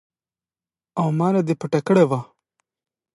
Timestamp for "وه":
2.09-2.19